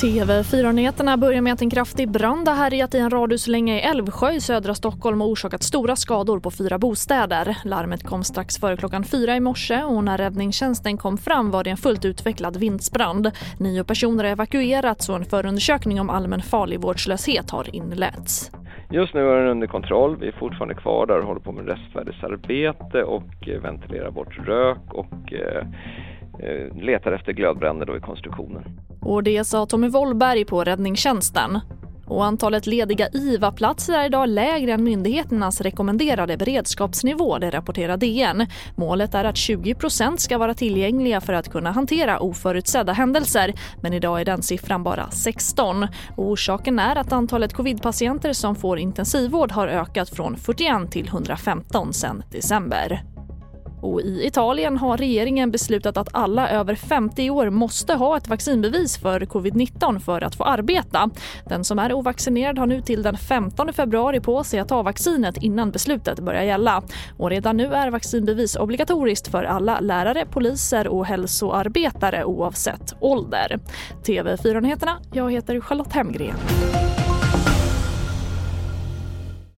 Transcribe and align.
TV4-nyheterna 0.00 1.16
börjar 1.16 1.40
med 1.40 1.52
att 1.52 1.62
en 1.62 1.70
kraftig 1.70 2.10
brand 2.10 2.48
har 2.48 2.54
härjat 2.54 2.94
i 2.94 2.98
en 2.98 3.10
radhuslänga 3.10 3.76
i 3.76 3.80
Älvsjö 3.80 4.32
i 4.32 4.40
södra 4.40 4.74
Stockholm 4.74 5.22
och 5.22 5.28
orsakat 5.28 5.62
stora 5.62 5.96
skador 5.96 6.40
på 6.40 6.50
fyra 6.50 6.78
bostäder. 6.78 7.58
Larmet 7.64 8.04
kom 8.04 8.24
strax 8.24 8.58
före 8.58 8.76
klockan 8.76 9.04
fyra 9.04 9.36
i 9.36 9.40
morse 9.40 9.82
och 9.82 10.04
när 10.04 10.18
räddningstjänsten 10.18 10.96
kom 10.96 11.18
fram 11.18 11.50
var 11.50 11.64
det 11.64 11.70
en 11.70 11.76
fullt 11.76 12.04
utvecklad 12.04 12.56
vindsbrand. 12.56 13.30
Nio 13.58 13.84
personer 13.84 14.24
har 14.24 14.30
evakuerats 14.30 15.08
och 15.08 15.16
en 15.16 15.24
förundersökning 15.24 16.00
om 16.00 16.10
allmän 16.10 16.42
farlig 16.42 16.80
vårdslöshet 16.80 17.50
har 17.50 17.74
inletts. 17.76 18.50
Just 18.92 19.14
nu 19.14 19.20
är 19.20 19.36
den 19.36 19.48
under 19.48 19.66
kontroll. 19.66 20.16
Vi 20.16 20.28
är 20.28 20.32
fortfarande 20.32 20.74
kvar 20.74 21.06
där 21.06 21.18
och 21.18 21.26
håller 21.26 21.40
på 21.40 21.52
med 21.52 21.68
restvärdesarbete 21.68 23.04
och 23.04 23.48
eh, 23.48 23.60
ventilerar 23.60 24.10
bort 24.10 24.38
rök 24.38 24.94
och 24.94 25.32
eh, 25.32 25.66
eh, 26.38 26.76
letar 26.76 27.12
efter 27.12 27.32
glödbränder 27.32 27.86
då 27.86 27.96
i 27.96 28.00
konstruktionen. 28.00 28.62
Och 29.00 29.22
det 29.22 29.44
sa 29.44 29.66
Tommy 29.66 29.88
Wollberg 29.88 30.44
på 30.44 30.64
räddningstjänsten. 30.64 31.50
Och 32.10 32.24
antalet 32.24 32.66
lediga 32.66 33.08
IVA-platser 33.12 33.92
är 33.92 34.06
idag 34.06 34.28
lägre 34.28 34.72
än 34.72 34.84
myndigheternas 34.84 35.60
rekommenderade 35.60 36.36
beredskapsnivå, 36.36 37.38
det 37.38 37.50
rapporterar 37.50 37.96
DN. 37.96 38.46
Målet 38.76 39.14
är 39.14 39.24
att 39.24 39.34
20% 39.34 40.16
ska 40.16 40.38
vara 40.38 40.54
tillgängliga 40.54 41.20
för 41.20 41.32
att 41.32 41.52
kunna 41.52 41.70
hantera 41.70 42.20
oförutsedda 42.20 42.92
händelser. 42.92 43.54
Men 43.82 43.92
idag 43.92 44.20
är 44.20 44.24
den 44.24 44.42
siffran 44.42 44.82
bara 44.82 45.10
16. 45.10 45.86
Och 46.16 46.30
orsaken 46.30 46.78
är 46.78 46.96
att 46.96 47.12
antalet 47.12 47.52
covidpatienter 47.52 48.32
som 48.32 48.56
får 48.56 48.78
intensivvård 48.78 49.52
har 49.52 49.68
ökat 49.68 50.10
från 50.10 50.36
41 50.36 50.90
till 50.90 51.08
115 51.08 51.92
sedan 51.92 52.22
december. 52.30 53.09
Och 53.80 54.00
I 54.00 54.26
Italien 54.26 54.76
har 54.76 54.96
regeringen 54.96 55.50
beslutat 55.50 55.96
att 55.96 56.08
alla 56.12 56.50
över 56.50 56.74
50 56.74 57.30
år 57.30 57.50
måste 57.50 57.94
ha 57.94 58.16
ett 58.16 58.28
vaccinbevis 58.28 58.98
för 58.98 59.20
covid-19 59.20 59.98
för 59.98 60.24
att 60.24 60.34
få 60.34 60.44
arbeta. 60.44 61.10
Den 61.48 61.64
som 61.64 61.78
är 61.78 61.92
ovaccinerad 61.92 62.58
har 62.58 62.66
nu 62.66 62.80
till 62.80 63.02
den 63.02 63.16
15 63.16 63.72
februari 63.72 64.20
på 64.20 64.44
sig 64.44 64.60
att 64.60 64.68
ta 64.68 64.82
vaccinet 64.82 65.36
innan 65.36 65.70
beslutet 65.70 66.20
börjar 66.20 66.42
gälla. 66.42 66.82
Och 67.16 67.30
redan 67.30 67.56
nu 67.56 67.74
är 67.74 67.90
vaccinbevis 67.90 68.56
obligatoriskt 68.56 69.28
för 69.28 69.44
alla 69.44 69.80
lärare, 69.80 70.26
poliser 70.26 70.88
och 70.88 71.06
hälsoarbetare 71.06 72.24
oavsett 72.24 72.94
ålder. 73.00 73.58
TV4-nyheterna, 74.04 74.98
jag 75.12 75.32
heter 75.32 75.60
Charlotte 75.60 75.92
Hemgren. 75.92 76.89